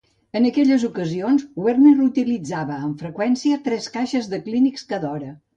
[0.37, 5.33] En aquelles ocasions, Werner utilitzava, amb freqüència, tres caixes de Kleenex cada hora.